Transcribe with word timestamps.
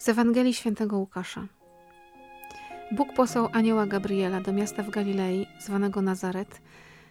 Z 0.00 0.08
Ewangelii 0.08 0.54
Świętego 0.54 0.98
Łukasza. 0.98 1.46
Bóg 2.92 3.12
posłał 3.12 3.48
anioła 3.52 3.86
Gabriela 3.86 4.40
do 4.40 4.52
miasta 4.52 4.82
w 4.82 4.90
Galilei, 4.90 5.46
zwanego 5.58 6.02
Nazaret, 6.02 6.60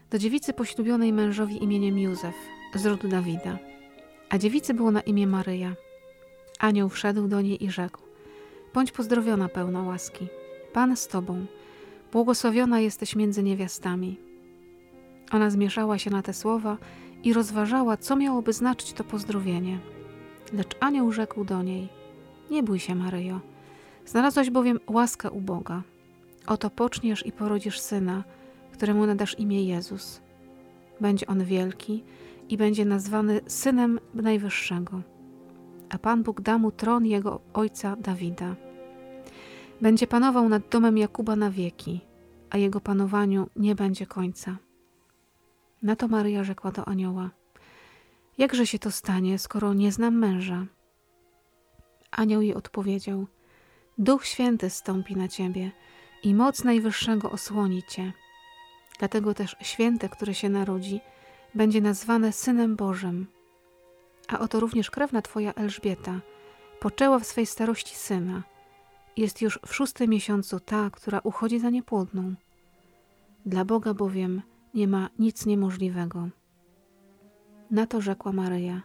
do 0.10 0.18
dziewicy 0.18 0.54
poślubionej 0.54 1.14
mężowi 1.14 1.64
imieniem 1.64 2.00
Józef, 2.00 2.36
z 2.76 2.86
rodu 2.86 3.08
Dawida. 3.08 3.58
A 4.30 4.38
dziewicy 4.38 4.74
było 4.74 4.92
na 4.92 5.02
imię 5.02 5.28
Maryja. 5.28 5.76
Anioł 6.60 6.90
wszedł 6.90 7.28
do 7.28 7.42
niej 7.42 7.64
i 7.64 7.72
rzekł: 7.72 8.02
Bądź 8.74 8.92
pozdrowiona, 8.92 9.50
pełna 9.50 9.82
łaski. 9.82 10.28
Pan 10.74 10.98
z 10.98 11.08
tobą. 11.08 11.46
Błogosławiona 12.12 12.80
jesteś 12.80 13.16
między 13.16 13.44
niewiastami. 13.44 14.20
Ona 15.32 15.50
zmieszała 15.50 15.98
się 15.98 16.10
na 16.10 16.22
te 16.22 16.34
słowa 16.34 16.78
i 17.24 17.34
rozważała, 17.34 17.98
co 17.98 18.16
miałoby 18.16 18.54
znaczyć 18.54 18.94
to 18.94 19.04
pozdrowienie. 19.04 19.80
Lecz 20.54 20.76
anioł 20.80 21.12
rzekł 21.12 21.46
do 21.46 21.64
niej: 21.64 21.99
Nie 22.52 22.64
bój 22.64 22.80
się, 22.80 22.96
Maryjo. 22.96 23.40
Znalazłaś 24.06 24.50
bowiem 24.50 24.80
łaskę 24.88 25.32
u 25.32 25.42
Boga. 25.42 25.82
Oto 26.48 26.70
poczniesz 26.70 27.26
i 27.26 27.32
porodzisz 27.32 27.80
syna, 27.80 28.24
któremu 28.74 29.06
nadasz 29.06 29.40
imię 29.40 29.64
Jezus. 29.66 30.22
Będzie 31.02 31.28
on 31.28 31.44
wielki 31.44 32.04
i 32.50 32.58
będzie 32.58 32.86
nazwany 32.86 33.42
synem 33.48 34.00
Najwyższego. 34.14 35.02
A 35.90 35.98
Pan 35.98 36.24
Bóg 36.24 36.42
da 36.42 36.58
mu 36.58 36.72
tron 36.72 37.06
jego 37.06 37.42
ojca 37.54 37.96
Dawida. 37.96 38.56
Będzie 39.82 40.08
panował 40.08 40.50
nad 40.50 40.70
domem 40.70 40.98
Jakuba 40.98 41.36
na 41.36 41.52
wieki, 41.52 42.02
a 42.50 42.58
jego 42.58 42.82
panowaniu 42.82 43.50
nie 43.56 43.76
będzie 43.76 44.06
końca. 44.06 44.58
Na 45.82 45.96
to 45.96 46.08
Maryja 46.08 46.44
rzekła 46.44 46.72
do 46.72 46.88
anioła: 46.88 47.30
Jakże 48.38 48.68
się 48.68 48.80
to 48.80 48.92
stanie, 48.92 49.40
skoro 49.40 49.74
nie 49.74 49.92
znam 49.92 50.18
męża? 50.18 50.66
Anioł 52.12 52.42
jej 52.42 52.56
odpowiedział: 52.56 53.28
Duch 53.98 54.26
Święty 54.26 54.70
stąpi 54.70 55.16
na 55.16 55.28
ciebie 55.28 55.72
i 56.24 56.36
moc 56.36 56.64
Najwyższego 56.64 57.32
osłoni 57.32 57.84
cię. 57.84 58.14
Dlatego 59.00 59.34
też 59.34 59.56
święte, 59.62 60.10
które 60.10 60.34
się 60.34 60.50
narodzi, 60.50 61.00
będzie 61.56 61.82
nazwane 61.82 62.32
Synem 62.32 62.76
Bożym. 62.76 63.28
A 64.28 64.40
oto 64.40 64.60
również 64.60 64.92
krewna 64.92 65.22
twoja 65.22 65.54
Elżbieta 65.54 66.20
poczęła 66.80 67.20
w 67.20 67.26
swej 67.26 67.46
starości 67.46 67.96
syna. 67.96 68.44
Jest 69.18 69.42
już 69.42 69.60
w 69.68 69.76
szóstym 69.76 70.10
miesiącu 70.10 70.60
ta, 70.60 70.90
która 70.90 71.20
uchodzi 71.24 71.60
za 71.60 71.70
niepłodną. 71.70 72.36
Dla 73.46 73.66
Boga 73.66 73.94
bowiem 73.94 74.42
nie 74.74 74.88
ma 74.88 75.10
nic 75.20 75.46
niemożliwego. 75.46 76.30
Na 77.72 77.88
to 77.88 78.02
rzekła 78.02 78.32
Maryja: 78.32 78.82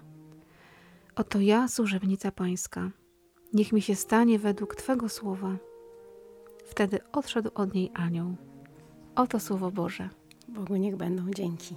Oto 1.16 1.40
ja, 1.40 1.68
służebnica 1.68 2.32
Pańska, 2.32 2.90
niech 3.54 3.72
mi 3.72 3.82
się 3.82 3.94
stanie 3.94 4.38
według 4.38 4.74
Twego 4.74 5.08
słowa. 5.08 5.56
Wtedy 6.64 6.98
odszedł 7.12 7.50
od 7.54 7.74
niej 7.74 7.90
anioł. 7.94 8.36
Oto 9.14 9.40
słowo 9.40 9.70
Boże. 9.70 10.08
Bogu 10.48 10.76
niech 10.76 10.96
będą 10.96 11.22
dzięki. 11.30 11.74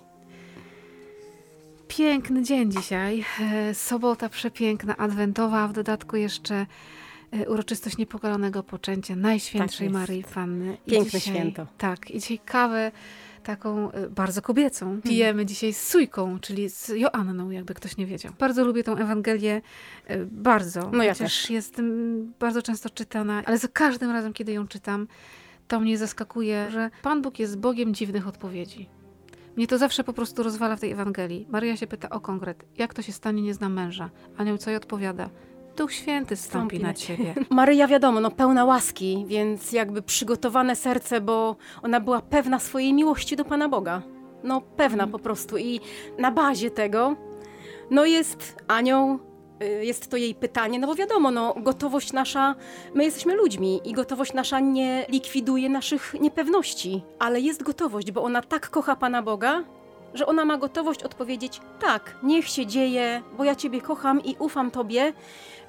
Piękny 1.88 2.44
dzień 2.44 2.72
dzisiaj. 2.72 3.26
E, 3.40 3.74
sobota 3.74 4.30
przepiękna, 4.30 4.98
adwentowa, 4.98 5.60
a 5.60 5.68
w 5.68 5.74
dodatku 5.74 6.16
jeszcze 6.16 6.66
uroczystość 7.48 7.98
niepokalonego 7.98 8.64
poczęcia 8.64 9.16
Najświętszej 9.16 9.88
Tak. 9.88 9.94
Maryi 9.94 10.24
Panny. 10.24 10.78
I 10.88 10.92
Piękne 10.92 11.20
dzisiaj, 11.20 11.36
święto. 11.36 11.68
Tak, 11.78 12.12
i 12.12 12.20
dzisiaj 12.20 12.40
kawę 12.46 12.92
taką 13.44 13.92
e, 13.92 14.10
bardzo 14.10 14.42
kobiecą 14.42 14.86
Mhm. 14.86 15.02
pijemy 15.02 15.46
dzisiaj 15.46 15.74
z 15.74 15.88
Sujką, 15.88 16.40
czyli 16.40 16.70
z 16.70 16.90
Joanną, 16.90 17.50
jakby 17.50 17.74
ktoś 17.74 17.98
nie 17.98 18.06
wiedział. 18.06 18.34
Bardzo 18.40 18.66
lubię 18.66 18.84
tą 18.84 18.96
Ewangelię, 18.98 19.62
e, 20.08 20.26
bardzo. 20.26 20.92
No 20.94 21.04
ja 21.04 21.14
chociaż 21.14 21.42
też. 21.42 21.50
jest 21.50 21.82
bardzo 22.40 22.62
często 22.62 22.90
czytana, 22.90 23.44
ale 23.46 23.58
za 23.58 23.68
każdym 23.68 24.12
razem, 24.12 24.34
kiedy 24.34 24.52
ją 24.54 24.68
czytam, 24.68 25.08
to 25.68 25.80
mnie 25.80 25.98
zaskakuje, 25.98 26.68
że 26.72 26.90
Pan 27.02 27.22
Bóg 27.22 27.40
jest 27.40 27.58
Bogiem 27.60 27.94
dziwnych 27.94 28.28
odpowiedzi. 28.28 28.90
Mnie 29.58 29.68
to 29.68 29.78
zawsze 29.78 30.04
po 30.04 30.14
prostu 30.14 30.44
rozwala 30.44 30.76
w 30.76 30.80
tej 30.80 30.92
Ewangelii. 30.92 31.48
Maryja 31.50 31.78
się 31.78 31.88
pyta 31.88 32.10
o 32.10 32.20
konkret. 32.20 32.66
Jak 32.78 32.94
to 32.94 33.02
się 33.02 33.12
stanie, 33.12 33.42
nie 33.42 33.54
znam 33.54 33.74
męża? 33.74 34.10
Anioł 34.38 34.58
co 34.58 34.70
jej 34.70 34.78
odpowiada? 34.78 35.30
Duch 35.78 35.94
Święty 35.94 36.36
stąpi 36.36 36.50
Stąpi 36.60 36.80
na 36.80 36.88
na 36.88 36.94
ciebie. 36.94 37.34
Maryja 37.50 37.88
wiadomo, 37.88 38.20
no 38.20 38.32
pełna 38.32 38.66
łaski, 38.66 39.26
więc 39.28 39.72
jakby 39.72 40.02
przygotowane 40.02 40.76
serce, 40.76 41.22
bo 41.22 41.56
ona 41.84 42.00
była 42.00 42.22
pewna 42.22 42.60
swojej 42.60 42.94
miłości 42.94 43.36
do 43.36 43.46
Pana 43.46 43.70
Boga. 43.70 44.02
No 44.44 44.62
pewna 44.62 45.04
Mhm. 45.04 45.12
po 45.12 45.20
prostu 45.20 45.58
i 45.58 45.80
na 46.20 46.32
bazie 46.32 46.72
tego 46.72 47.16
no 47.92 48.06
jest 48.06 48.56
anioł, 48.68 49.20
y, 49.64 49.86
jest 49.86 50.08
to 50.10 50.18
jej 50.18 50.36
pytanie, 50.36 50.80
no 50.80 50.88
bo 50.88 50.96
wiadomo, 50.96 51.32
no 51.32 51.54
gotowość 51.58 52.14
nasza, 52.14 52.56
my 52.94 53.04
jesteśmy 53.04 53.36
ludźmi 53.36 53.82
i 53.86 53.94
gotowość 53.94 54.34
nasza 54.34 54.60
nie 54.60 55.06
likwiduje 55.10 55.70
naszych 55.70 56.14
niepewności, 56.22 57.02
ale 57.20 57.40
jest 57.42 57.64
gotowość, 57.64 58.12
bo 58.12 58.24
ona 58.24 58.42
tak 58.42 58.70
kocha 58.70 58.96
Pana 58.96 59.22
Boga, 59.22 59.64
że 60.18 60.26
ona 60.26 60.46
ma 60.46 60.58
gotowość 60.58 61.04
odpowiedzieć 61.04 61.62
tak, 61.80 62.16
niech 62.24 62.48
się 62.48 62.66
dzieje, 62.66 63.22
bo 63.38 63.44
ja 63.44 63.56
Ciebie 63.56 63.82
kocham 63.82 64.24
i 64.24 64.36
ufam 64.40 64.72
Tobie, 64.72 65.14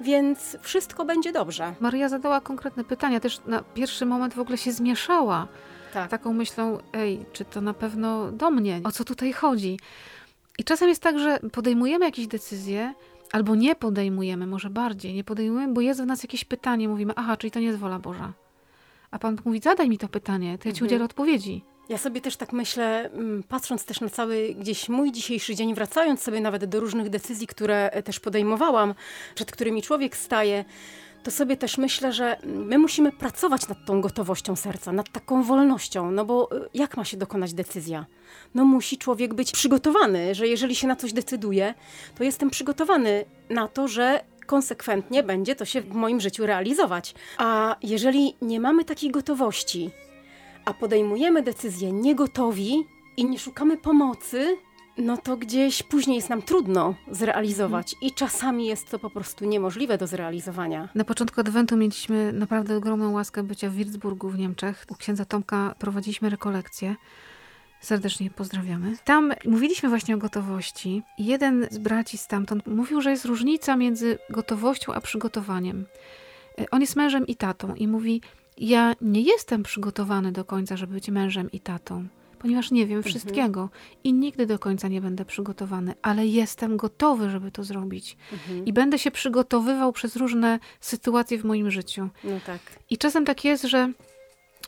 więc 0.01 0.57
wszystko 0.61 1.05
będzie 1.05 1.31
dobrze. 1.31 1.73
Maryja 1.79 2.09
zadała 2.09 2.41
konkretne 2.41 2.83
pytania. 2.83 3.19
Też 3.19 3.41
na 3.45 3.63
pierwszy 3.73 4.05
moment 4.05 4.33
w 4.33 4.39
ogóle 4.39 4.57
się 4.57 4.71
zmieszała. 4.71 5.47
Tak. 5.93 6.09
Taką 6.11 6.33
myślą, 6.33 6.77
ej, 6.93 7.25
czy 7.33 7.45
to 7.45 7.61
na 7.61 7.73
pewno 7.73 8.31
do 8.31 8.51
mnie? 8.51 8.81
O 8.83 8.91
co 8.91 9.05
tutaj 9.05 9.33
chodzi? 9.33 9.79
I 10.59 10.63
czasem 10.63 10.89
jest 10.89 11.01
tak, 11.01 11.19
że 11.19 11.39
podejmujemy 11.51 12.05
jakieś 12.05 12.27
decyzje, 12.27 12.93
albo 13.31 13.55
nie 13.55 13.75
podejmujemy, 13.75 14.47
może 14.47 14.69
bardziej, 14.69 15.13
nie 15.13 15.23
podejmujemy, 15.23 15.73
bo 15.73 15.81
jest 15.81 16.01
w 16.01 16.05
nas 16.05 16.23
jakieś 16.23 16.45
pytanie, 16.45 16.89
mówimy, 16.89 17.13
aha, 17.15 17.37
czyli 17.37 17.51
to 17.51 17.59
nie 17.59 17.65
jest 17.65 17.79
wola 17.79 17.99
Boża. 17.99 18.33
A 19.11 19.19
Pan 19.19 19.37
mówi, 19.45 19.59
zadaj 19.59 19.89
mi 19.89 19.97
to 19.97 20.07
pytanie, 20.07 20.57
to 20.57 20.69
ja 20.69 20.73
ci 20.73 20.77
Mhm. 20.77 20.87
udzielę 20.87 21.05
odpowiedzi. 21.05 21.63
Ja 21.89 21.97
sobie 21.97 22.21
też 22.21 22.35
tak 22.35 22.53
myślę, 22.53 23.09
mm, 23.09 23.43
patrząc 23.43 23.85
też 23.85 24.01
na 24.01 24.09
cały 24.09 24.55
gdzieś 24.59 24.89
mój 24.89 25.11
dzisiejszy 25.11 25.55
dzień, 25.55 25.75
wracając 25.75 26.21
sobie 26.21 26.41
nawet 26.41 26.65
do 26.65 26.79
różnych 26.79 27.09
decyzji, 27.09 27.47
które 27.47 27.89
e, 27.91 28.03
też 28.03 28.19
podejmowałam, 28.19 28.93
przed 29.35 29.51
którymi 29.51 29.81
człowiek 29.81 30.17
staje, 30.17 30.65
to 31.23 31.31
sobie 31.31 31.57
też 31.57 31.77
myślę, 31.77 32.13
że 32.13 32.37
my 32.43 32.77
musimy 32.77 33.11
pracować 33.11 33.67
nad 33.67 33.85
tą 33.85 34.01
gotowością 34.01 34.55
serca, 34.55 34.91
nad 34.91 35.09
taką 35.09 35.43
wolnością, 35.43 36.11
no 36.11 36.25
bo 36.25 36.55
y, 36.55 36.69
jak 36.73 36.97
ma 36.97 37.05
się 37.05 37.17
dokonać 37.17 37.53
decyzja? 37.53 38.05
No 38.55 38.65
musi 38.65 38.97
człowiek 38.97 39.33
być 39.33 39.51
przygotowany, 39.51 40.35
że 40.35 40.47
jeżeli 40.47 40.75
się 40.75 40.87
na 40.87 40.95
coś 40.95 41.13
decyduje, 41.13 41.73
to 42.17 42.23
jestem 42.23 42.49
przygotowany 42.49 43.25
na 43.49 43.67
to, 43.67 43.87
że 43.87 44.21
konsekwentnie 44.45 45.23
będzie 45.23 45.55
to 45.55 45.65
się 45.65 45.81
w 45.81 45.93
moim 45.93 46.21
życiu 46.21 46.45
realizować. 46.45 47.13
A 47.37 47.75
jeżeli 47.83 48.35
nie 48.41 48.59
mamy 48.59 48.85
takiej 48.85 49.11
gotowości, 49.11 49.91
a 50.65 50.73
podejmujemy 50.73 51.43
decyzje 51.43 51.91
niegotowi 51.91 52.85
i 53.17 53.25
nie 53.25 53.39
szukamy 53.39 53.77
pomocy, 53.77 54.57
no 54.97 55.17
to 55.17 55.37
gdzieś 55.37 55.83
później 55.83 56.15
jest 56.15 56.29
nam 56.29 56.41
trudno 56.41 56.95
zrealizować 57.11 57.95
i 58.01 58.11
czasami 58.11 58.65
jest 58.65 58.89
to 58.89 58.99
po 58.99 59.09
prostu 59.09 59.45
niemożliwe 59.45 59.97
do 59.97 60.07
zrealizowania. 60.07 60.89
Na 60.95 61.03
początku 61.03 61.41
Adwentu 61.41 61.77
mieliśmy 61.77 62.33
naprawdę 62.33 62.77
ogromną 62.77 63.11
łaskę 63.11 63.43
bycia 63.43 63.69
w 63.69 63.73
Würzburgu 63.73 64.29
w 64.29 64.37
Niemczech. 64.37 64.85
U 64.89 64.95
księdza 64.95 65.25
Tomka 65.25 65.75
prowadziliśmy 65.79 66.29
rekolekcje. 66.29 66.95
Serdecznie 67.81 68.29
pozdrawiamy. 68.29 68.97
Tam 69.03 69.33
mówiliśmy 69.45 69.89
właśnie 69.89 70.15
o 70.15 70.17
gotowości. 70.17 71.03
Jeden 71.17 71.67
z 71.71 71.77
braci 71.77 72.17
stamtąd 72.17 72.67
mówił, 72.67 73.01
że 73.01 73.11
jest 73.11 73.25
różnica 73.25 73.75
między 73.75 74.17
gotowością 74.29 74.93
a 74.93 75.01
przygotowaniem. 75.01 75.85
E, 76.59 76.65
On 76.71 76.81
jest 76.81 76.95
mężem 76.95 77.27
i 77.27 77.35
tatą 77.35 77.75
i 77.75 77.87
mówi: 77.87 78.21
Ja 78.59 78.93
nie 79.01 79.21
jestem 79.21 79.63
przygotowany 79.63 80.31
do 80.31 80.45
końca, 80.45 80.77
żeby 80.77 80.93
być 80.93 81.09
mężem 81.09 81.51
i 81.51 81.59
tatą, 81.59 82.07
ponieważ 82.39 82.71
nie 82.71 82.85
wiem 82.85 83.03
wszystkiego 83.03 83.69
i 84.03 84.13
nigdy 84.13 84.45
do 84.45 84.59
końca 84.59 84.87
nie 84.87 85.01
będę 85.01 85.25
przygotowany, 85.25 85.93
ale 86.01 86.27
jestem 86.27 86.77
gotowy, 86.77 87.29
żeby 87.29 87.51
to 87.51 87.63
zrobić. 87.63 88.17
I 88.65 88.73
będę 88.73 88.99
się 88.99 89.11
przygotowywał 89.11 89.93
przez 89.93 90.15
różne 90.15 90.59
sytuacje 90.79 91.37
w 91.37 91.45
moim 91.45 91.71
życiu. 91.71 92.09
No 92.23 92.39
tak. 92.45 92.59
I 92.89 92.97
czasem 92.97 93.25
tak 93.25 93.45
jest, 93.45 93.63
że 93.63 93.91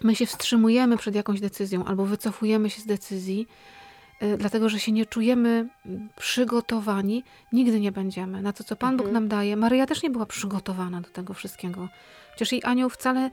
my 0.04 0.15
się 0.15 0.25
wstrzymujemy 0.25 0.98
przed 0.98 1.15
jakąś 1.15 1.39
decyzją 1.39 1.86
albo 1.86 2.06
wycofujemy 2.06 2.69
się 2.69 2.81
z 2.81 2.86
decyzji, 2.86 3.48
y, 4.24 4.38
dlatego 4.38 4.69
że 4.69 4.80
się 4.80 4.92
nie 4.92 5.06
czujemy 5.06 5.69
mm, 5.86 6.10
przygotowani. 6.15 7.24
Nigdy 7.54 7.80
nie 7.80 7.92
będziemy 7.92 8.42
na 8.42 8.54
to, 8.54 8.63
co 8.63 8.75
Pan 8.75 8.98
Bóg 8.98 9.07
Mhm. 9.07 9.13
nam 9.13 9.30
daje. 9.30 9.56
Maryja 9.56 9.86
też 9.86 10.04
nie 10.04 10.10
była 10.10 10.25
przygotowana 10.25 11.01
do 11.01 11.10
tego 11.10 11.33
wszystkiego. 11.33 11.89
Przecież 12.36 12.51
jej 12.51 12.62
anioł 12.65 12.89
wcale 12.89 13.30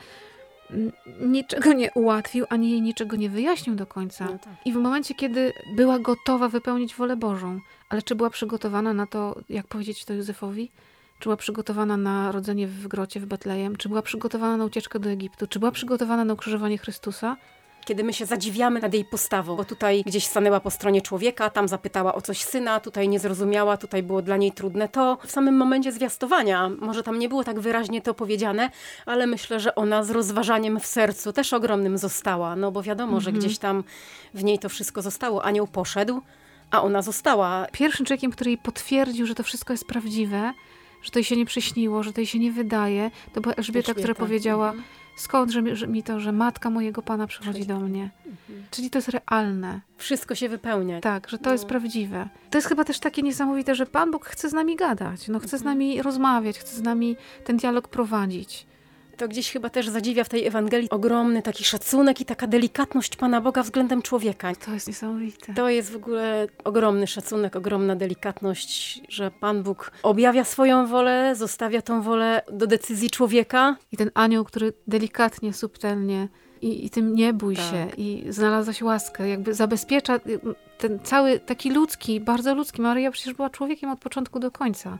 niczego 1.20 1.72
nie 1.72 1.90
ułatwił, 1.92 2.46
ani 2.48 2.70
jej 2.70 2.82
niczego 2.82 3.16
nie 3.16 3.30
wyjaśnił 3.30 3.76
do 3.76 3.86
końca. 3.86 4.24
No 4.24 4.38
tak. 4.38 4.54
I 4.64 4.72
w 4.72 4.76
momencie, 4.76 5.14
kiedy 5.14 5.52
była 5.76 5.98
gotowa 5.98 6.48
wypełnić 6.48 6.94
wolę 6.94 7.16
Bożą, 7.16 7.60
ale 7.88 8.02
czy 8.02 8.14
była 8.14 8.30
przygotowana 8.30 8.94
na 8.94 9.06
to, 9.06 9.40
jak 9.48 9.66
powiedzieć 9.66 10.04
to 10.04 10.14
Józefowi? 10.14 10.70
Czy 11.18 11.24
była 11.24 11.36
przygotowana 11.36 11.96
na 11.96 12.32
rodzenie 12.32 12.66
w 12.66 12.88
grocie 12.88 13.20
w 13.20 13.26
Betlejem? 13.26 13.76
Czy 13.76 13.88
była 13.88 14.02
przygotowana 14.02 14.56
na 14.56 14.64
ucieczkę 14.64 14.98
do 14.98 15.10
Egiptu? 15.10 15.46
Czy 15.46 15.58
była 15.58 15.70
przygotowana 15.70 16.24
na 16.24 16.34
ukrzyżowanie 16.34 16.78
Chrystusa? 16.78 17.36
Kiedy 17.88 18.04
my 18.04 18.12
się 18.12 18.26
zadziwiamy 18.26 18.80
nad 18.80 18.94
jej 18.94 19.04
postawą, 19.04 19.56
bo 19.56 19.64
tutaj 19.64 20.02
gdzieś 20.06 20.26
stanęła 20.26 20.60
po 20.60 20.70
stronie 20.70 21.02
człowieka, 21.02 21.50
tam 21.50 21.68
zapytała 21.68 22.14
o 22.14 22.20
coś 22.20 22.42
syna, 22.42 22.80
tutaj 22.80 23.08
nie 23.08 23.18
zrozumiała, 23.18 23.76
tutaj 23.76 24.02
było 24.02 24.22
dla 24.22 24.36
niej 24.36 24.52
trudne 24.52 24.88
to. 24.88 25.18
W 25.26 25.30
samym 25.30 25.56
momencie 25.56 25.92
zwiastowania, 25.92 26.70
może 26.80 27.02
tam 27.02 27.18
nie 27.18 27.28
było 27.28 27.44
tak 27.44 27.60
wyraźnie 27.60 28.02
to 28.02 28.14
powiedziane, 28.14 28.70
ale 29.06 29.26
myślę, 29.26 29.60
że 29.60 29.74
ona 29.74 30.04
z 30.04 30.10
rozważaniem 30.10 30.80
w 30.80 30.86
sercu 30.86 31.32
też 31.32 31.52
ogromnym 31.52 31.98
została, 31.98 32.56
no 32.56 32.72
bo 32.72 32.82
wiadomo, 32.82 33.16
mhm. 33.16 33.22
że 33.22 33.32
gdzieś 33.32 33.58
tam 33.58 33.84
w 34.34 34.44
niej 34.44 34.58
to 34.58 34.68
wszystko 34.68 35.02
zostało. 35.02 35.44
Anioł 35.44 35.66
poszedł, 35.66 36.22
a 36.70 36.82
ona 36.82 37.02
została. 37.02 37.66
Pierwszym 37.72 38.06
człowiekiem, 38.06 38.30
który 38.30 38.50
jej 38.50 38.58
potwierdził, 38.58 39.26
że 39.26 39.34
to 39.34 39.42
wszystko 39.42 39.72
jest 39.72 39.86
prawdziwe, 39.86 40.52
że 41.02 41.10
to 41.10 41.18
jej 41.18 41.24
się 41.24 41.36
nie 41.36 41.46
przyśniło, 41.46 42.02
że 42.02 42.12
to 42.12 42.20
jej 42.20 42.26
się 42.26 42.38
nie 42.38 42.52
wydaje, 42.52 43.10
to 43.32 43.40
była 43.40 43.54
Elżbieta, 43.54 43.78
Elżbieta. 43.78 43.94
która 43.94 44.14
powiedziała, 44.14 44.68
mhm. 44.68 44.97
Skąd 45.18 45.52
że 45.72 45.88
mi, 45.88 46.02
to, 46.02 46.20
że 46.20 46.32
matka 46.32 46.70
mojego 46.70 47.02
Pana 47.02 47.26
przychodzi 47.26 47.66
do 47.66 47.80
mnie. 47.80 48.10
Mhm. 48.26 48.64
Czyli 48.70 48.90
to 48.90 48.98
jest 48.98 49.08
realne. 49.08 49.80
Wszystko 49.96 50.34
się 50.34 50.48
wypełnia. 50.48 51.00
Tak, 51.00 51.28
że 51.28 51.38
to 51.38 51.44
no. 51.44 51.52
jest 51.52 51.64
prawdziwe. 51.66 52.28
To 52.50 52.58
jest 52.58 52.68
chyba 52.68 52.84
też 52.84 52.98
takie 52.98 53.22
niesamowite, 53.22 53.74
że 53.74 53.86
Pan 53.86 54.10
Bóg 54.10 54.26
chce 54.26 54.48
z 54.48 54.52
nami 54.52 54.76
gadać, 54.76 55.28
no 55.28 55.38
chce 55.38 55.56
mhm. 55.56 55.60
z 55.60 55.64
nami 55.64 56.02
rozmawiać, 56.02 56.58
chce 56.58 56.76
z 56.76 56.82
nami 56.82 57.16
ten 57.44 57.56
dialog 57.56 57.88
prowadzić 57.88 58.66
to 59.18 59.28
gdzieś 59.28 59.52
chyba 59.52 59.70
też 59.70 59.88
zadziwia 59.88 60.24
w 60.24 60.28
tej 60.28 60.46
Ewangelii 60.46 60.90
ogromny 60.90 61.42
taki 61.42 61.64
szacunek 61.64 62.20
i 62.20 62.24
taka 62.24 62.46
delikatność 62.46 63.16
Pana 63.16 63.40
Boga 63.40 63.62
względem 63.62 64.02
człowieka. 64.02 64.54
To 64.54 64.72
jest 64.74 64.88
niesamowite. 64.88 65.54
To 65.54 65.68
jest 65.68 65.92
w 65.92 65.96
ogóle 65.96 66.46
ogromny 66.64 67.06
szacunek, 67.06 67.56
ogromna 67.56 67.96
delikatność, 67.96 69.02
że 69.08 69.30
Pan 69.30 69.62
Bóg 69.62 69.92
objawia 70.02 70.44
swoją 70.44 70.86
wolę, 70.86 71.34
zostawia 71.36 71.82
tą 71.82 72.02
wolę 72.02 72.42
do 72.52 72.66
decyzji 72.66 73.10
człowieka. 73.10 73.76
I 73.92 73.96
ten 73.96 74.10
anioł, 74.14 74.44
który 74.44 74.72
delikatnie, 74.86 75.52
subtelnie 75.52 76.28
i, 76.62 76.86
i 76.86 76.90
tym 76.90 77.14
nie 77.14 77.32
bój 77.32 77.56
tak. 77.56 77.64
się 77.64 77.86
i 77.96 78.24
znalazłaś 78.28 78.82
łaskę, 78.82 79.28
jakby 79.28 79.54
zabezpiecza 79.54 80.20
ten 80.78 80.98
cały 81.02 81.40
taki 81.40 81.70
ludzki, 81.70 82.20
bardzo 82.20 82.54
ludzki. 82.54 82.82
Maryja 82.82 83.10
przecież 83.10 83.34
była 83.34 83.50
człowiekiem 83.50 83.90
od 83.90 84.00
początku 84.00 84.38
do 84.38 84.50
końca 84.50 84.98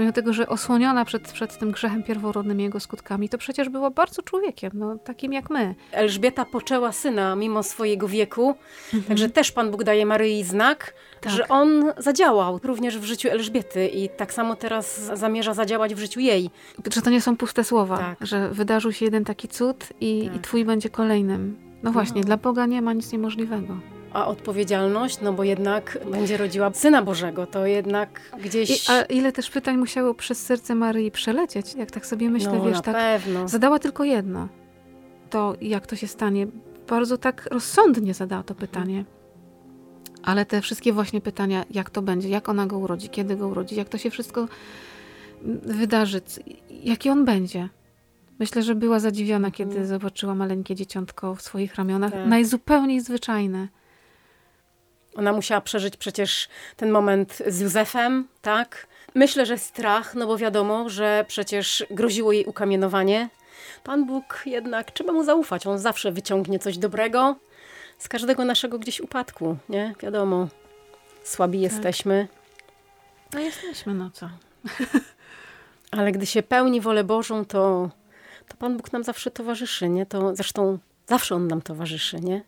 mimo 0.00 0.12
tego, 0.12 0.32
że 0.32 0.48
osłoniona 0.48 1.04
przed, 1.04 1.32
przed 1.32 1.58
tym 1.58 1.70
grzechem 1.70 2.02
pierworodnym 2.02 2.60
i 2.60 2.62
jego 2.62 2.80
skutkami, 2.80 3.28
to 3.28 3.38
przecież 3.38 3.68
była 3.68 3.90
bardzo 3.90 4.22
człowiekiem, 4.22 4.70
no, 4.74 4.98
takim 4.98 5.32
jak 5.32 5.50
my. 5.50 5.74
Elżbieta 5.92 6.44
poczęła 6.44 6.92
syna 6.92 7.36
mimo 7.36 7.62
swojego 7.62 8.08
wieku, 8.08 8.54
mhm. 8.84 9.02
także 9.02 9.30
też 9.30 9.52
Pan 9.52 9.70
Bóg 9.70 9.84
daje 9.84 10.06
Maryi 10.06 10.44
znak, 10.44 10.94
tak. 11.20 11.32
że 11.32 11.48
on 11.48 11.92
zadziałał 11.98 12.60
również 12.62 12.98
w 12.98 13.04
życiu 13.04 13.28
Elżbiety 13.28 13.88
i 13.88 14.08
tak 14.08 14.32
samo 14.32 14.56
teraz 14.56 15.10
zamierza 15.14 15.54
zadziałać 15.54 15.94
w 15.94 15.98
życiu 15.98 16.20
jej. 16.20 16.50
Że 16.94 17.02
to 17.02 17.10
nie 17.10 17.20
są 17.20 17.36
puste 17.36 17.64
słowa, 17.64 17.98
tak. 17.98 18.26
że 18.26 18.48
wydarzył 18.50 18.92
się 18.92 19.04
jeden 19.04 19.24
taki 19.24 19.48
cud 19.48 19.86
i, 20.00 20.24
tak. 20.24 20.36
i 20.36 20.40
twój 20.40 20.64
będzie 20.64 20.90
kolejnym. 20.90 21.56
No 21.82 21.92
właśnie, 21.92 22.20
no. 22.20 22.26
dla 22.26 22.36
Boga 22.36 22.66
nie 22.66 22.82
ma 22.82 22.92
nic 22.92 23.12
niemożliwego 23.12 23.76
a 24.12 24.26
odpowiedzialność, 24.26 25.20
no 25.20 25.32
bo 25.32 25.44
jednak 25.44 25.98
będzie 26.10 26.36
rodziła 26.36 26.70
Syna 26.74 27.02
Bożego, 27.02 27.46
to 27.46 27.66
jednak 27.66 28.20
gdzieś... 28.44 28.88
I, 28.88 28.92
a 28.92 29.02
ile 29.02 29.32
też 29.32 29.50
pytań 29.50 29.76
musiało 29.76 30.14
przez 30.14 30.46
serce 30.46 30.74
Maryi 30.74 31.10
przelecieć, 31.10 31.74
jak 31.74 31.90
tak 31.90 32.06
sobie 32.06 32.30
myślę, 32.30 32.52
no, 32.52 32.64
wiesz, 32.64 32.80
tak 32.80 32.94
pewno. 32.94 33.48
zadała 33.48 33.78
tylko 33.78 34.04
jedno, 34.04 34.48
to 35.30 35.54
jak 35.60 35.86
to 35.86 35.96
się 35.96 36.06
stanie. 36.06 36.46
Bardzo 36.88 37.18
tak 37.18 37.48
rozsądnie 37.50 38.14
zadała 38.14 38.42
to 38.42 38.54
pytanie. 38.54 39.04
Ale 40.22 40.46
te 40.46 40.60
wszystkie 40.60 40.92
właśnie 40.92 41.20
pytania, 41.20 41.64
jak 41.70 41.90
to 41.90 42.02
będzie, 42.02 42.28
jak 42.28 42.48
ona 42.48 42.66
go 42.66 42.78
urodzi, 42.78 43.08
kiedy 43.08 43.36
go 43.36 43.48
urodzi, 43.48 43.76
jak 43.76 43.88
to 43.88 43.98
się 43.98 44.10
wszystko 44.10 44.48
wydarzy, 45.62 46.20
jaki 46.70 47.10
on 47.10 47.24
będzie. 47.24 47.68
Myślę, 48.38 48.62
że 48.62 48.74
była 48.74 49.00
zadziwiona, 49.00 49.48
mhm. 49.48 49.52
kiedy 49.52 49.86
zobaczyła 49.86 50.34
maleńkie 50.34 50.74
dzieciątko 50.74 51.34
w 51.34 51.42
swoich 51.42 51.74
ramionach. 51.74 52.12
Tak. 52.12 52.26
Najzupełniej 52.26 53.00
zwyczajne. 53.00 53.68
Ona 55.14 55.32
musiała 55.32 55.60
przeżyć 55.60 55.96
przecież 55.96 56.48
ten 56.76 56.90
moment 56.90 57.42
z 57.46 57.60
Józefem, 57.60 58.28
tak? 58.42 58.86
Myślę, 59.14 59.46
że 59.46 59.58
strach, 59.58 60.14
no 60.14 60.26
bo 60.26 60.38
wiadomo, 60.38 60.88
że 60.88 61.24
przecież 61.28 61.86
groziło 61.90 62.32
jej 62.32 62.44
ukamienowanie. 62.44 63.28
Pan 63.84 64.06
Bóg 64.06 64.42
jednak, 64.46 64.90
trzeba 64.90 65.12
mu 65.12 65.24
zaufać. 65.24 65.66
On 65.66 65.78
zawsze 65.78 66.12
wyciągnie 66.12 66.58
coś 66.58 66.78
dobrego 66.78 67.36
z 67.98 68.08
każdego 68.08 68.44
naszego 68.44 68.78
gdzieś 68.78 69.00
upadku, 69.00 69.56
nie? 69.68 69.94
Wiadomo, 70.02 70.48
słabi 71.24 71.62
tak. 71.62 71.72
jesteśmy. 71.72 72.28
No 73.32 73.40
jesteśmy, 73.40 73.94
no 73.94 74.10
co? 74.10 74.30
Ale 75.90 76.12
gdy 76.12 76.26
się 76.26 76.42
pełni 76.42 76.80
wolę 76.80 77.04
Bożą, 77.04 77.44
to, 77.44 77.90
to 78.48 78.56
Pan 78.56 78.76
Bóg 78.76 78.92
nam 78.92 79.04
zawsze 79.04 79.30
towarzyszy, 79.30 79.88
nie? 79.88 80.06
To 80.06 80.36
zresztą 80.36 80.78
zawsze 81.06 81.34
On 81.34 81.46
nam 81.46 81.62
towarzyszy, 81.62 82.20
nie? 82.20 82.42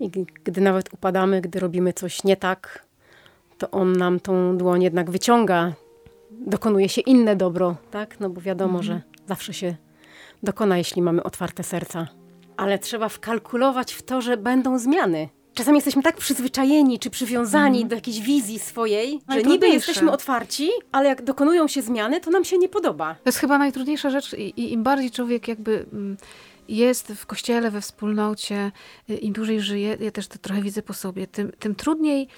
I 0.00 0.10
gdy 0.44 0.60
nawet 0.60 0.94
upadamy, 0.94 1.40
gdy 1.40 1.60
robimy 1.60 1.92
coś 1.92 2.24
nie 2.24 2.36
tak, 2.36 2.86
to 3.58 3.70
on 3.70 3.92
nam 3.92 4.20
tą 4.20 4.56
dłoń 4.56 4.82
jednak 4.82 5.10
wyciąga. 5.10 5.72
Dokonuje 6.30 6.88
się 6.88 7.00
inne 7.00 7.36
dobro, 7.36 7.76
tak? 7.90 8.20
No 8.20 8.30
bo 8.30 8.40
wiadomo, 8.40 8.78
mhm. 8.78 8.84
że 8.84 9.02
zawsze 9.28 9.54
się 9.54 9.76
dokona, 10.42 10.78
jeśli 10.78 11.02
mamy 11.02 11.22
otwarte 11.22 11.62
serca. 11.62 12.08
Ale 12.56 12.78
trzeba 12.78 13.08
wkalkulować 13.08 13.92
w 13.92 14.02
to, 14.02 14.20
że 14.20 14.36
będą 14.36 14.78
zmiany. 14.78 15.28
Czasami 15.54 15.76
jesteśmy 15.76 16.02
tak 16.02 16.16
przyzwyczajeni 16.16 16.98
czy 16.98 17.10
przywiązani 17.10 17.78
mm. 17.78 17.88
do 17.88 17.94
jakiejś 17.94 18.20
wizji 18.20 18.58
swojej, 18.58 19.20
że 19.28 19.42
niby 19.42 19.68
jesteśmy 19.68 20.10
otwarci, 20.10 20.70
ale 20.92 21.08
jak 21.08 21.22
dokonują 21.22 21.68
się 21.68 21.82
zmiany, 21.82 22.20
to 22.20 22.30
nam 22.30 22.44
się 22.44 22.58
nie 22.58 22.68
podoba. 22.68 23.14
To 23.14 23.28
jest 23.28 23.38
chyba 23.38 23.58
najtrudniejsza 23.58 24.10
rzecz 24.10 24.34
i 24.38 24.72
im 24.72 24.82
bardziej 24.82 25.10
człowiek 25.10 25.48
jakby 25.48 25.86
mm, 25.92 26.16
jest 26.68 27.12
w 27.12 27.26
kościele, 27.26 27.70
we 27.70 27.80
wspólnocie, 27.80 28.72
y, 29.10 29.14
im 29.14 29.32
dłużej 29.32 29.60
żyje, 29.60 29.96
ja 30.00 30.10
też 30.10 30.28
to 30.28 30.38
trochę 30.38 30.62
widzę 30.62 30.82
po 30.82 30.92
sobie, 30.92 31.26
tym, 31.26 31.52
tym 31.58 31.74
trudniej 31.74 32.28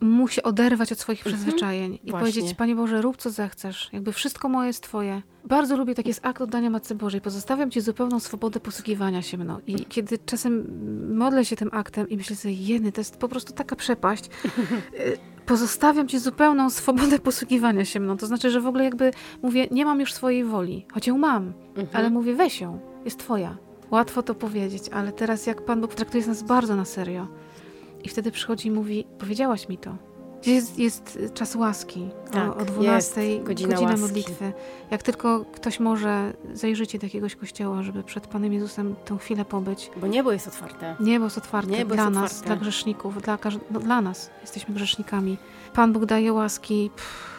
mu 0.00 0.28
się 0.28 0.42
oderwać 0.42 0.92
od 0.92 0.98
swoich 0.98 1.26
mhm. 1.26 1.36
przyzwyczajeń 1.36 1.94
i 1.94 2.10
Właśnie. 2.10 2.18
powiedzieć, 2.18 2.54
Panie 2.54 2.76
Boże, 2.76 3.02
rób 3.02 3.16
co 3.16 3.30
zechcesz, 3.30 3.88
jakby 3.92 4.12
wszystko 4.12 4.48
moje 4.48 4.66
jest 4.66 4.82
Twoje. 4.82 5.22
Bardzo 5.44 5.76
lubię, 5.76 5.94
taki 5.94 6.08
jest 6.08 6.26
akt 6.26 6.40
oddania 6.40 6.70
Matce 6.70 6.94
Bożej. 6.94 7.20
Pozostawiam 7.20 7.70
Ci 7.70 7.80
zupełną 7.80 8.20
swobodę 8.20 8.60
posługiwania 8.60 9.22
się 9.22 9.38
mną. 9.38 9.58
I 9.66 9.74
kiedy 9.84 10.18
czasem 10.18 10.66
modlę 11.16 11.44
się 11.44 11.56
tym 11.56 11.68
aktem 11.72 12.08
i 12.08 12.16
myślę 12.16 12.36
sobie, 12.36 12.54
jeny, 12.54 12.92
to 12.92 13.00
jest 13.00 13.16
po 13.16 13.28
prostu 13.28 13.52
taka 13.52 13.76
przepaść, 13.76 14.24
y, 14.24 15.18
pozostawiam 15.46 16.08
Ci 16.08 16.18
zupełną 16.18 16.70
swobodę 16.70 17.18
posługiwania 17.18 17.84
się 17.84 18.00
mną. 18.00 18.16
To 18.16 18.26
znaczy, 18.26 18.50
że 18.50 18.60
w 18.60 18.66
ogóle 18.66 18.84
jakby 18.84 19.10
mówię, 19.42 19.68
nie 19.70 19.84
mam 19.84 20.00
już 20.00 20.12
swojej 20.12 20.44
woli, 20.44 20.86
choć 20.92 21.06
ją 21.06 21.18
mam, 21.18 21.52
mhm. 21.68 21.88
ale 21.92 22.10
mówię, 22.10 22.34
weź 22.34 22.60
ją, 22.60 22.80
jest 23.04 23.18
Twoja. 23.18 23.67
Łatwo 23.90 24.22
to 24.22 24.34
powiedzieć, 24.34 24.88
ale 24.88 25.12
teraz 25.12 25.46
jak 25.46 25.62
Pan 25.62 25.80
Bóg 25.80 25.94
traktuje 25.94 26.26
nas 26.26 26.42
bardzo 26.42 26.76
na 26.76 26.84
serio 26.84 27.26
i 28.04 28.08
wtedy 28.08 28.30
przychodzi 28.30 28.68
i 28.68 28.70
mówi, 28.70 29.06
powiedziałaś 29.18 29.68
mi 29.68 29.78
to. 29.78 29.96
Jest, 30.46 30.78
jest 30.78 31.18
czas 31.34 31.54
łaski 31.54 32.08
tak, 32.30 32.56
o, 32.56 32.56
o 32.56 32.64
12 32.64 33.40
godzina, 33.40 33.74
godzina 33.74 33.96
modlitwy. 33.96 34.52
Jak 34.90 35.02
tylko 35.02 35.44
ktoś 35.52 35.80
może, 35.80 36.32
zajrzycie 36.52 36.98
do 36.98 37.06
jakiegoś 37.06 37.36
kościoła, 37.36 37.82
żeby 37.82 38.02
przed 38.02 38.26
Panem 38.26 38.52
Jezusem 38.52 38.96
tę 39.04 39.18
chwilę 39.18 39.44
pobyć. 39.44 39.90
Bo 39.96 40.06
niebo 40.06 40.32
jest 40.32 40.48
otwarte. 40.48 40.96
Niebo 41.00 41.24
jest 41.24 41.38
otwarte 41.38 41.70
niebo 41.70 41.94
dla 41.94 42.04
jest 42.04 42.14
nas, 42.14 42.24
otwarte. 42.24 42.46
dla 42.46 42.56
grzeszników, 42.56 43.22
dla, 43.22 43.38
no, 43.70 43.80
dla 43.80 44.00
nas. 44.00 44.30
Jesteśmy 44.40 44.74
grzesznikami. 44.74 45.36
Pan 45.74 45.92
Bóg 45.92 46.04
daje 46.06 46.32
łaski. 46.32 46.90
Pff, 46.96 47.37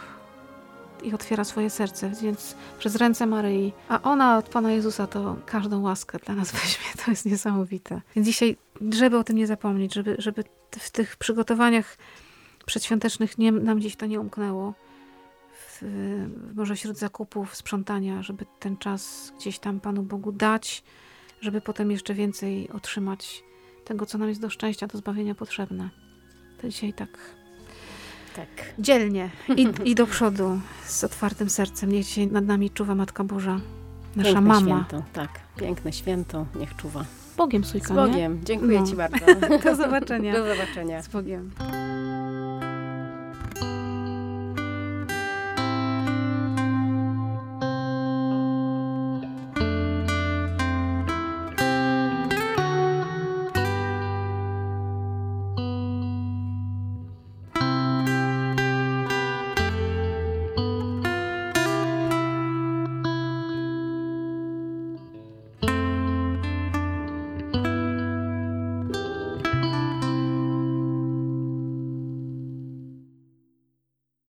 i 1.03 1.13
otwiera 1.13 1.43
swoje 1.43 1.69
serce, 1.69 2.11
więc 2.21 2.55
przez 2.79 2.95
ręce 2.95 3.25
Maryi, 3.25 3.73
a 3.89 4.01
ona 4.01 4.37
od 4.37 4.49
Pana 4.49 4.71
Jezusa 4.71 5.07
to 5.07 5.35
każdą 5.45 5.81
łaskę 5.81 6.19
dla 6.25 6.35
nas 6.35 6.51
weźmie. 6.61 7.05
To 7.05 7.11
jest 7.11 7.25
niesamowite. 7.25 8.01
Więc 8.15 8.27
dzisiaj, 8.27 8.57
żeby 8.91 9.17
o 9.17 9.23
tym 9.23 9.35
nie 9.35 9.47
zapomnieć, 9.47 9.93
żeby, 9.93 10.15
żeby 10.19 10.43
w 10.79 10.91
tych 10.91 11.15
przygotowaniach 11.15 11.97
przedświątecznych 12.65 13.37
nie, 13.37 13.51
nam 13.51 13.79
gdzieś 13.79 13.95
to 13.95 14.05
nie 14.05 14.19
umknęło. 14.19 14.73
W, 15.53 15.83
może 16.55 16.75
wśród 16.75 16.97
zakupów, 16.97 17.55
sprzątania, 17.55 18.23
żeby 18.23 18.45
ten 18.59 18.77
czas 18.77 19.33
gdzieś 19.39 19.59
tam 19.59 19.79
Panu 19.79 20.03
Bogu 20.03 20.31
dać, 20.31 20.83
żeby 21.41 21.61
potem 21.61 21.91
jeszcze 21.91 22.13
więcej 22.13 22.69
otrzymać 22.69 23.43
tego, 23.85 24.05
co 24.05 24.17
nam 24.17 24.29
jest 24.29 24.41
do 24.41 24.49
szczęścia, 24.49 24.87
do 24.87 24.97
zbawienia 24.97 25.35
potrzebne. 25.35 25.89
To 26.61 26.69
dzisiaj 26.69 26.93
tak 26.93 27.09
tak. 28.39 28.73
Dzielnie 28.79 29.29
i, 29.57 29.67
i 29.91 29.95
do 29.95 30.07
przodu 30.07 30.59
z 30.85 31.03
otwartym 31.03 31.49
sercem. 31.49 31.91
Niech 31.91 32.05
dzisiaj 32.05 32.27
nad 32.27 32.45
nami 32.45 32.69
czuwa 32.69 32.95
Matka 32.95 33.23
Boża, 33.23 33.59
nasza 34.15 34.33
Piękne 34.33 34.41
mama. 34.41 34.85
Święto, 34.87 35.03
tak. 35.13 35.29
Piękne 35.57 35.93
święto, 35.93 36.45
niech 36.59 36.75
czuwa. 36.75 37.05
Bogiem, 37.37 37.63
Sujka, 37.63 37.87
Z 37.87 37.91
Bogiem. 37.91 38.39
Dziękuję 38.43 38.79
no. 38.79 38.87
Ci 38.87 38.95
bardzo. 38.95 39.25
do 39.63 39.75
zobaczenia. 39.75 40.33
Do 40.33 40.55
zobaczenia. 40.55 41.01
Z 41.01 41.07
Bogiem. 41.07 41.51